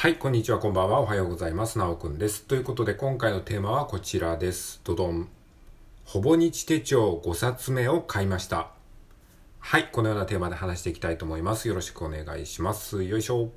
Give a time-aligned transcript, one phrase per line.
[0.00, 1.00] はい、こんにちは、こんばんは。
[1.00, 1.76] おはようございます。
[1.76, 2.44] なおくんです。
[2.44, 4.80] ということで、今回のテーマはこちらです。
[4.84, 5.28] どどん。
[6.04, 8.70] ほぼ日手帳5冊目を買いました。
[9.58, 11.66] はい、このようなテーマで話していきたいと思います。
[11.66, 13.02] よろしくお願いします。
[13.02, 13.50] よいしょ。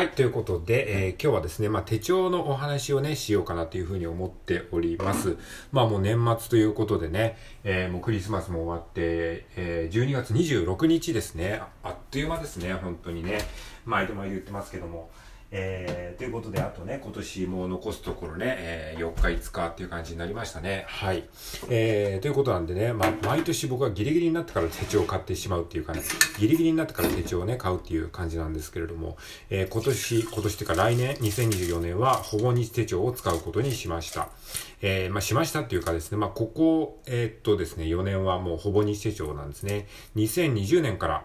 [0.00, 5.36] はい、ということで、えー今日はですね、まあ、手帳のお話をね、しようかなというふうに思っております。
[5.72, 11.60] まあ、もう年末ということでね、えーもうクリスマスも終わって、えー12月26日ですね。
[11.60, 13.40] ああっという間ですね、本当にね。
[13.84, 15.10] 毎度毎度言ってますけども。
[15.52, 20.84] えーということで、あとね、今年も残すところね、えー4日5日っていう感じになりましたね。
[20.86, 21.24] はい。
[21.70, 26.02] えーということなんでね、まあ、毎年僕はギリギリになってから手帳を買ってしまうっていうかね、
[26.38, 29.16] ギリギリになってから手帳をね、買うっていう感じなんですけれども、
[29.48, 34.28] えー今年、今年っていうか来年、2024年はほぼ日手帳を使うことにしました。
[34.82, 39.88] えーまあ、しましたっていうかですね、まあ、ここ、えーっとですね、4年はもうほぼ日手帳なんですね。
[40.16, 41.24] 2020年から、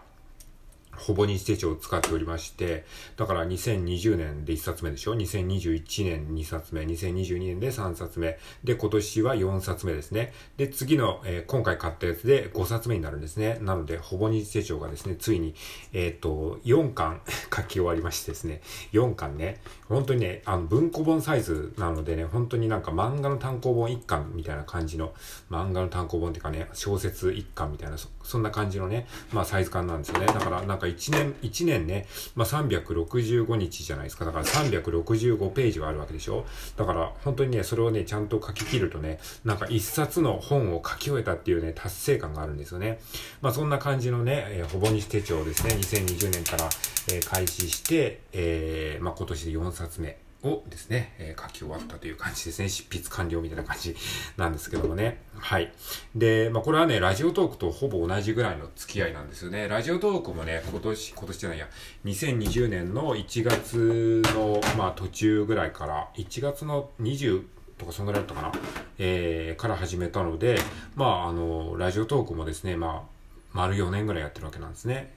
[0.97, 2.85] ほぼ日手帳を使っておりまして、
[3.17, 10.33] だから2020年で1冊目でしょ ?2021 年2冊目、2022年で3冊目、で、今年は4冊目ですね。
[10.57, 13.59] で、次の、えー今回買ったやつで5冊目になるんですね。
[13.61, 15.55] なので、ほぼ日手帳がですね、ついに、
[15.93, 17.21] えーっと、4巻
[17.55, 18.61] 書き終わりましてですね、
[18.93, 25.13] 4巻ね、本当にね、あの、文庫本サイズなのでね、本当になんか漫画の単行本1巻みたいな感じの、
[25.49, 30.25] 漫画の単行本っていうかね、小説1巻みたいな、そんな感じのね、まあサイズ感なんですよね。
[30.25, 34.25] だからなんか1年、1年ね、まあ365日じゃないですか。
[34.25, 36.45] だから365ページがあるわけでしょ。
[36.75, 42.99] だから本当にね、それをね、ちゃんと書き切るとね、なんか1冊の本を書き終えたっていうね、達成感があるんですよね。
[43.41, 46.69] まあそんな感じのね、えーほぼ日手帳をですね、2020年から、
[47.11, 50.24] えー開始して、えーまあ今年で4冊目。
[50.45, 52.69] をですね、えー書き終わったという感じですね。
[52.69, 53.95] 執筆完了みたいな感じ
[54.37, 55.21] なんですけどもね。
[55.37, 55.71] はい。
[56.15, 59.67] で、まあこれはね、ラジオトークとほぼ同じぐらいの付き合いなんですよね。
[59.67, 61.67] ラジオトークもね、今年、今年じゃないや、
[62.05, 67.43] 2020年の1月の、まあ途中ぐらいから、1月の20、
[67.77, 68.51] とかそんぐらいだったかな、
[68.97, 70.57] えー、から始めたので、
[70.95, 73.15] まああの、ラジオトークもですね、まあ、
[73.51, 75.13] 丸4年ぐらいやってるわけなんですね。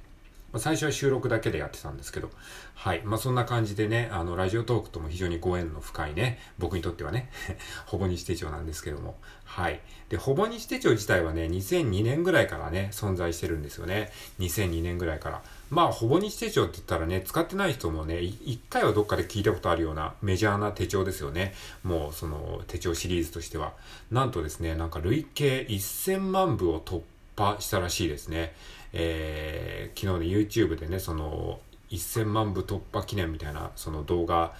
[0.56, 2.30] 最初は収録だけでやってたんですけど、
[2.74, 3.02] はい。
[3.04, 7.28] まあ、そんな感じでね、あの、ラジオトークとも非常にご縁の深いね、僕にとってはね、
[7.84, 9.80] ほぼ日手帳なんですけども、はい。
[10.08, 14.10] で、ほぼ日手帳自体はね、2002年ぐらいからね、存在してるんですよね。
[14.38, 15.42] 2002年ぐらいから。
[15.68, 21.54] まあ、ほぼ日手帳って言ったらね、使ってない人もね、一回はどっかで聞いたことあるようなメジャーな手帳ですよね。
[21.82, 23.74] もう、その、手帳シリーズとしては。
[24.10, 27.17] なんとですね、なんか累計1000万部を突破
[27.60, 28.52] したらしいですね。
[28.92, 31.60] えー、昨日ね、YouTube でね、その、
[31.90, 34.54] 1000万部突破記念みたいな、その動画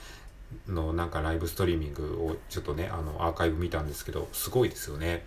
[0.67, 5.25] のなんかライブストリーミングをちょっとね、あの、アーカイブ見たんですけど、すごいですよね。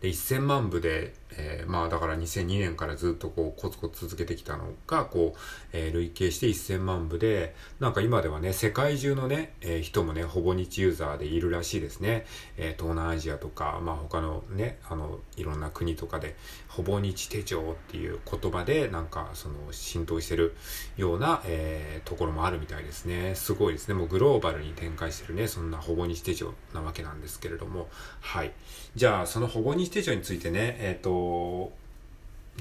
[0.00, 5.38] で、1000万部で、えーまあだから2002年からずっとこうコツコツ続けてきたのが、こう、
[5.72, 12.26] えー累計して1000万部で、なんか今ではね、世界中のね、えー人もね、ほぼ日ユーザーでいるらしいですね。
[12.56, 16.36] え東南アジアとか、まあ他のね、あの、いろんな国とかで、
[16.68, 20.56] ほぼ日手帳っていう言葉で、なんかその浸透してる
[20.96, 23.34] ような、えところもあるみたいですね。
[23.34, 23.94] すごいですね。
[23.94, 27.88] もうグローバルに展開してるね、そんなほぼ日手帳なわけなんですけれども、
[28.20, 28.52] はい。
[28.94, 31.19] じゃあ、そのほぼ日手帳についてね、えっ、と、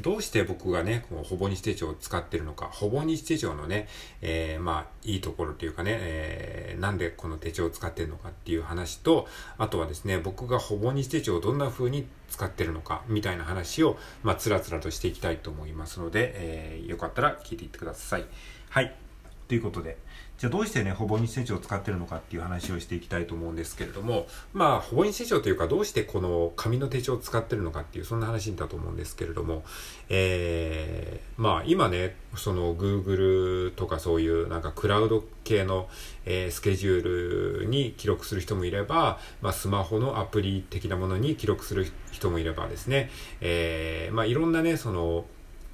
[0.02, 3.88] どうして僕がね、このほぼ日手帳を使ってるのか、ほぼ日手帳のね、
[4.22, 9.28] えーまあ、いいところというかね、えーなんでこの手帳を使ってるのかっていう話と、
[9.58, 18.26] あとはですね、僕がほぼ日手帳をどんな風に使ってるのか、みたいな話を、まあ、つらつらとしていきたいと思いますので、えーよかったら聞いていってください。
[18.70, 19.09] はい。
[19.50, 19.98] ということで、
[20.38, 29.64] じゃあどうしてね、ほぼ日手帳を使ってるのかっていう話をしていきたいと思うんですけれども、まあ、ほぼ日手帳というか、どうしてこの紙の手帳を使ってるのかっていう、そんな話だと思うんですけれども、
[30.08, 35.90] えー、まあ、今ね、その Google とかそういうなんかクラウド系の、
[36.26, 43.10] えースケジュールに記録する人もいれば、まあ、スマホのアプリ的なものに記録する人もいればですね、
[43.42, 45.26] えー、まあ、いろんなね、その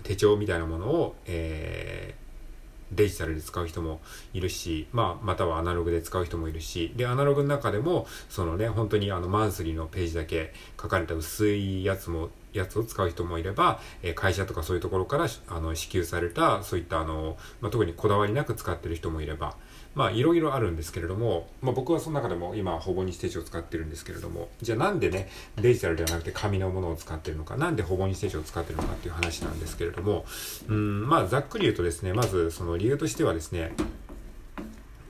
[0.03, 2.25] 手帳みたいなものを、えー
[2.92, 4.00] デジタルで使う人も
[4.34, 12.30] いるし、まあ、またはアナログで使う人もいるし、で、アナログの中でも、そのね、本当にあの、マンスリーのページだけ書かれた薄いやつも、
[12.60, 19.56] やつを使う人もいれば、え会社とかそういうところから、あの、支給された、そういったあの、まあ、特にこだわりなく使ってる人もいれば、
[19.96, 30.25] まあ、いろいろあるんですけれども、まあ、僕はその中でも今、ほぼ日手帳を使ってるんですけれども、じゃあなんでね、デジタルではなくて紙のものを使ってるのか、なんでほぼ日手帳を使ってるのかっていう話なんですけれども、
[30.68, 33.74] うん、まあ、ざっくり言うとですね、まずその理由としてはですね、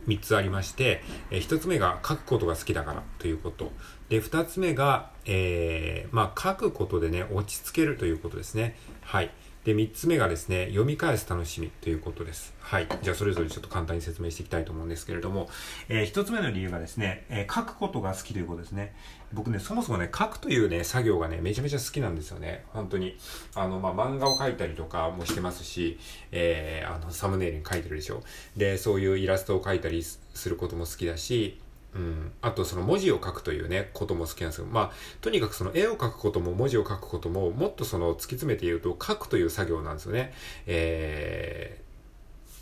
[0.07, 3.71] 3つありまして、えー1つ目が書くことが好きだからということ。
[4.09, 8.77] で、2つ目が、えーまあ、書くことでね、落ち着けるということですね。
[9.01, 9.31] はい。
[9.65, 12.53] で、3つ目がですね、読み返す楽しみということです。
[12.59, 12.87] はい。
[13.01, 15.49] じゃあ、それぞれちょっと簡単に説明していきたいと思うんですけれども、
[15.89, 18.93] えー、1つ目の理由がですね、えー、書くことが好きということですね。
[19.33, 22.63] 僕ね、そもそもね、書くというね、作業がね、めちゃめちゃ好きなんですよね。
[22.73, 23.17] 本当に。
[23.55, 25.97] あの、まあ、漫画を描いたりとかもしてますし、
[26.31, 28.21] えー、あの、サムネイルに書いてるでしょ。
[28.55, 31.59] で、そういうイラストを描いたりすることも好きだし、
[31.95, 32.31] うん。
[32.41, 34.65] あとその文字を書くというね、ことも好きなんですよ。
[34.65, 40.33] まあ、とにかくその絵を描くことも文字を書くことも、もっとその突き詰めて言うと書くという作業なんですよね。
[40.67, 41.81] え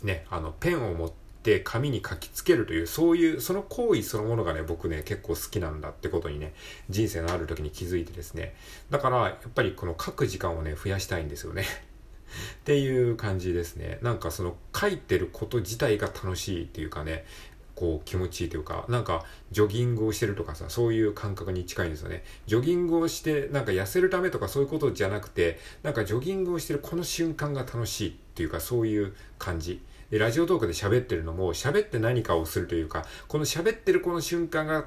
[0.02, 6.54] ー、ね、あの、ペンを持って紙に書きつけるという、そういう、その行為そのものがね、僕ね、結構好きなんだってことにね、
[6.88, 8.54] 人生のある時に気づいてですね。
[8.90, 11.64] だから、やっぱりこの書く時間をね、増やしたいんですよね。
[12.34, 13.98] っていう感じですね。
[14.02, 17.24] なんかその書いてること自体が楽しいっていうかね、
[17.74, 22.22] こう気持ちいいというか、なんかジョギングをしてるとかさ、そういう感覚に近いんですよね。
[22.46, 29.82] ジョギングをして、なんか痩せるためとかそういうことじゃなくて、なんかジョギングをしてるこの瞬間が楽しいっていうか、そういう感じ。
[30.10, 34.86] で、ラジオトークで喋ってるのも、喋って何かをするというか、この喋ってるこの瞬間が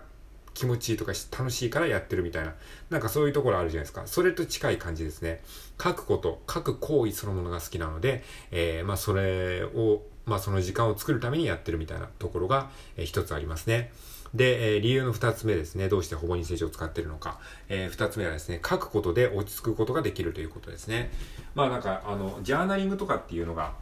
[0.54, 2.56] 気持ちいいとか楽しいからやってるみたいな、
[2.90, 4.08] なんかそういうところあるじゃないですか。
[4.08, 5.44] それと近い感じですね。
[5.82, 13.92] 書くこと、書く行為そのものが好きなので、えー、まあそれをまあその時間を作るためにやってるみたいなところが、えー、一つありますね。
[14.34, 15.88] で、え、理由の二つ目ですね。
[15.88, 17.40] どうしてほぼ日成長を使ってるのか。
[17.70, 21.12] えー、二つ目はですね、書くことで落ち着くことができるということですね。
[21.56, 23.74] まあなんか、あの、ジャーナリングとかっていうのが、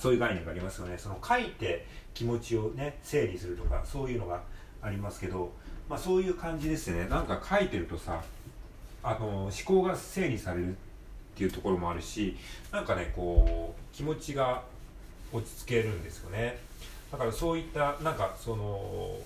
[0.00, 0.98] そういう概念がありますよね。
[0.98, 4.42] その書いて気持ちをね、整理するとか、そういうのが
[4.82, 5.52] ありますけど、
[5.88, 7.06] まあそういう感じですね。
[7.06, 8.20] なんか書いてるとさ、
[9.04, 10.74] あの、思考が整理されるっ
[11.36, 12.36] ていうところもあるし、
[12.72, 14.64] なんかね、こう、気持ちが
[15.34, 16.58] 落ち着けるんですよね。
[17.10, 19.16] だからそういったなんかその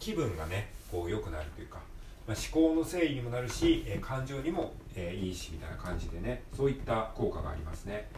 [0.00, 1.78] 気分がねこう良くなるというか、
[2.26, 8.08] まあ、思考の整理にもなるし、え、感情にも、え、いいしみたいな感じでねそういった効果がありますね。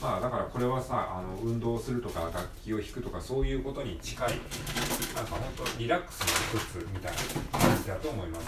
[0.00, 4.28] まあだからこれはさあの運動するとか楽器を弾くとかそういうことに近い
[5.14, 8.46] なんか本当リラックスの一つみたいな感じだと思います。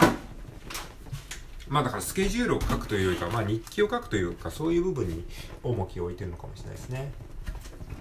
[1.69, 5.25] まあだからスケジュールを書くというよりか、まあ日記を書くというか、そういう部分に
[5.63, 7.11] 重きを置いてるのかもしれないですね。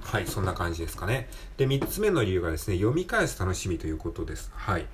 [0.07, 1.29] はい、そんな感じですかね。
[1.57, 4.53] で、3つ目の理由がですね、読み返す楽しみということです。
[4.55, 4.87] はい。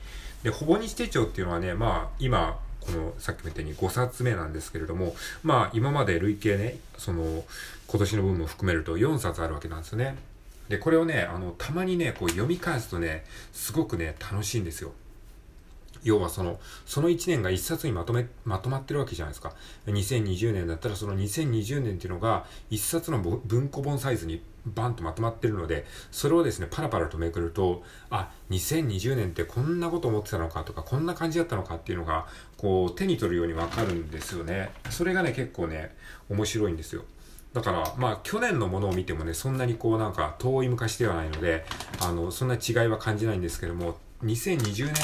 [0.43, 7.44] で、ほぼ日手帳っていうのはね、まあ、今、この、さっきも言ったように5冊目なんですけれども、まあ、今まで累計ね、その、
[7.88, 10.17] 今年の分も含めると4冊あるわけなんですよね。
[10.70, 14.93] で、これをね、あの、たまにね、こう読み返すとね、すごくね、楽しいんですよ。
[16.03, 19.53] 要はその、その1年が1冊にまとめ、まとまってるわけじゃないですか。
[19.87, 32.26] 2020年だったらその2020年っていうのが1冊の文庫本サイズにバンとまとまってるので、それをですね、パラパラとめくると、あ、2020年ってこんなこと思ってたのかとか、こんな感じだったのかっていうのが、
[32.56, 34.70] こう、手に取るようにわかるんですよね。
[34.91, 35.97] それがね、結構ね、
[36.29, 37.05] 面白いんですよ。
[37.53, 41.65] だから、まあ、去年のものを見てもね、そんなにこう、なんか、遠い昔ではないので、
[42.00, 44.94] あの、そんな違いは感じないんですけども、2020年ぐらい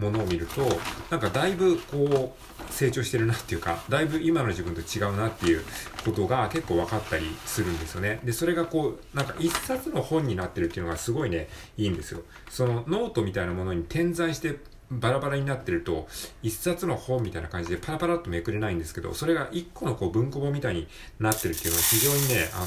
[0.00, 0.62] のものを見ると、
[1.10, 5.62] なんかだいぶこう成長してるなっていうか、だいぶ今の自分と違うなっていう
[6.04, 8.20] ことが結構分かったりするんですよね。
[8.24, 12.22] で、それがこう、なんか一冊の本になってるっていうのがすごいね、いいんですよ。
[12.50, 14.58] そのノートみたいなものに点在して
[14.90, 16.08] バラバラになってると、
[16.42, 20.88] 一冊の本みたいな感じでパラパラっとめくれないんですけど、それが一個のこう文庫本みたいに
[21.20, 22.60] なってるっていうのは非常にね、あ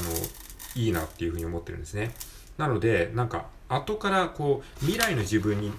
[0.74, 2.12] いいなっていうふうに思ってるんですね。
[2.56, 5.72] なので、なんか、後からこう未来の自分に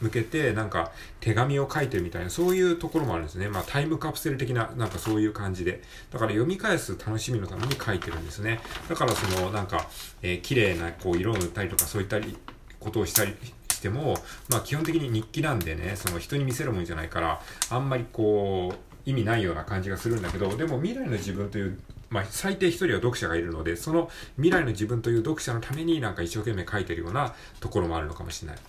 [0.00, 3.48] 向けてなんか手紙を書いてるみたいなそういうところもあるんですね。
[3.48, 5.82] まあタイムカプセル的ななんかそういう感じで。
[6.10, 8.60] だから読み返す楽しみのために書いてるんですね。
[8.88, 9.88] だからそのなんか、
[10.22, 12.36] えー、綺麗なこう色を塗ったりとかそういったり
[12.78, 13.34] ことをしたり
[13.70, 14.16] しても、
[14.48, 21.78] まあ基本的に日記なんでね、その人に見せるもんじゃないから、あんまりこう、意味ないような感じがするんだけど、でも未来の自分という
[22.10, 28.60] まあ、最低一人は読者がいるので、その未来の自分という読者のためになんか一生懸命書いてるようなところもあるのかもしれない。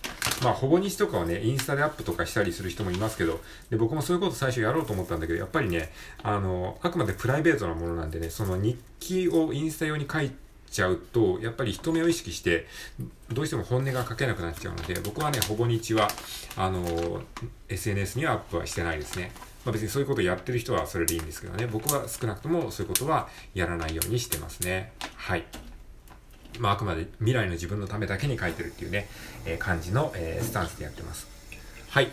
[0.44, 5.90] まあ、ほぼ日とかをね、インスタでアップとかしたりする人もいますけど、で、僕もそういうこと最初やろうと思ったんだけど、やっぱりね、
[6.22, 10.30] あの、あくまでプライベートなものなんでね、その日記をインスタ用に書い
[10.70, 12.66] ちゃうと、やっぱり人目を意識して、
[13.32, 16.08] どうしても本音が書けなくなっちゃうので、僕はね、ほぼ日は、
[16.56, 17.22] あの、
[17.68, 19.32] SNS にはアップはしてないですね。
[19.64, 21.66] まあ別にそういうことをやってる人はそれでいいんですけどね。
[21.66, 24.92] 僕は少なくともそういうことはやらないようにしてますね。
[25.16, 25.44] はい。
[26.58, 29.08] まああくまで未来の自分のためだけに書いてるっていうね、
[29.46, 31.41] えー、感じの、えー、スタンスでやってます。
[31.92, 32.08] はい。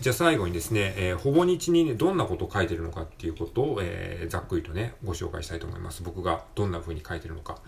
[0.00, 6.04] じゃあ最後にですね、えー、ほぼ日にね、どんなことを書いてるのかっていうことを、えー、ざっくりとね、ご紹介したいと思います。
[6.04, 7.58] 僕がどんな風に書いてるのか。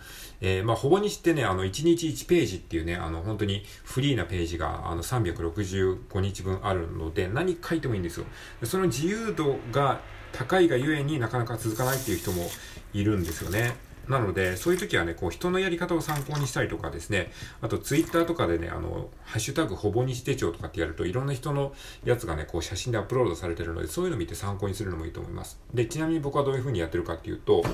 [0.40, 8.26] えー、まあ、ほぼ日ってね、あの、1日1ページっていうね、あの、本当にフリーなページが、あの、365日分あるので、何書いてもいいんですよ。
[8.62, 12.49] その自由度が高いがゆえになかなか続かないっていう人も
[12.92, 13.75] いるんですよね。
[14.08, 21.72] なので、そういう時はね、こう、人のやり方を参考にしたりとかですね、あと、ツイッターとかでね、あの、ハッシュタグほぼ日手帳とかってやると、いろんな人の
[22.04, 25.58] やつがね、こう、写真でアップロードされてるので、そういうの見て参考にするのもいいと思います。
[25.75, 27.64] で、ちなみに僕はどういう風にやってるかっていうと、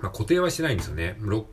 [0.00, 1.16] まあ、固定はしてないんですよね。
[1.20, 1.44] 6、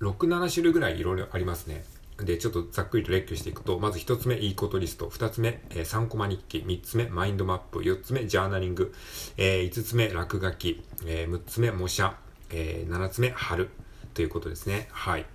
[0.00, 1.84] 6、7種類ぐらいいろいろありますね。
[2.24, 5.08] で、ちょっとざっくりと列挙していくと、まず一つ目、いいことリスト。
[5.08, 6.64] 二つ目、えー、3コマ日記。
[6.66, 7.84] 三つ目、マインドマップ。
[7.84, 8.92] 四つ目、ジャーナリング。
[9.36, 10.82] えー、5つ目、落書き。
[11.06, 12.14] えー、6つ目、模写。
[12.50, 13.70] えー、7つ目、春
[14.18, 14.88] ということですね。
[14.90, 15.26] はい。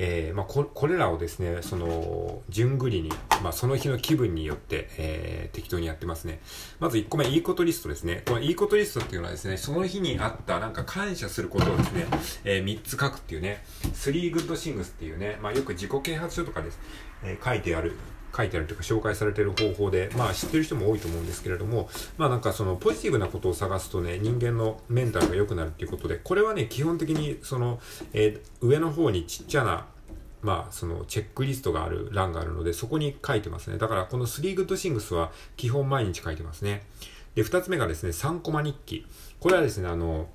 [0.00, 3.08] えー、まあこ、これらをですね、その、順繰りに、
[3.40, 6.40] まあ、その日の気分によって、えー、適当にやってますね。
[6.80, 8.24] まず1個目、いいことリストですね。
[8.26, 12.06] このいいことリストっていうのはですね、その日にあったなんか感謝することをですね、
[12.42, 13.62] えー、3つ書くっていうね、
[13.94, 16.80] 3 good things っていうね、まあ、よく自己啓発書とかです、
[17.22, 17.96] えー、書いてある
[18.34, 27.80] 書いてあるというか紹介されている方法で、まあ知ってる人も多いと思うんですけれども、まあなんかそのポジティブなことを探すとね、人間のメンタルが良くなるっていうことで、これはね、基本的にその、
[28.12, 29.86] えー、上の方にちっちゃな
[30.42, 33.78] まあ、そのチェックリストがある欄があるので、そこに書いてますね。
[33.78, 36.82] だからこの3 good things は基本毎日書いてますね。
[37.36, 39.06] で、2つ目がですね、3コマ日記。
[39.40, 40.28] これはですね、あの、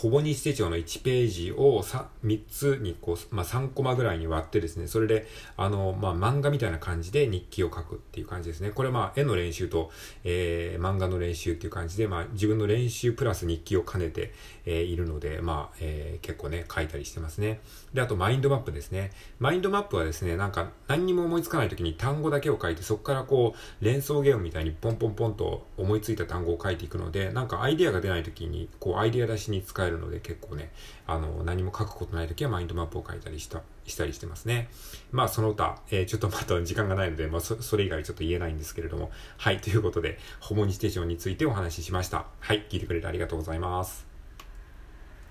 [0.00, 5.26] ほぼ日手帳の1ページを 3, 3つにこう、まあ、3コマぐらいに割ってですね、それで、
[5.58, 8.70] あの、まあ、漫画みたいな感じで日記を書くっていう感じですね。
[8.70, 9.90] これまあ、絵の練習と、
[10.24, 14.32] えー、漫画の練習っていう感じで、まあ、自分の練習プラス日記を兼ねて、
[14.64, 17.60] えー、いるので、まあ、えー、結構ね、書いたりしてますね。
[17.92, 19.10] で、あと、マインドマップですね。
[19.38, 30.72] マインドマップはですね、なんか、何にも思いつかない時に単語だけを書いて、そこからこう、連想ゲームみたいにポンポンポンと思いついた単語を書いていくので、なんかアイデアが出ない時に、こう、アイデア出しに使えるので、結構ね、
[31.06, 34.68] あの、何も書くことない時はマインドマップを書いたりした、したりしてますね。
[35.12, 42.26] まあ、その他、えー、ちょっとまた時間がないので、まあそ、それ以外ちょっと言えないんですけれども、はい、ということで、ホモニステーションについてお話ししました。
[42.40, 44.09] はい、聞いてくれてありがとうございます。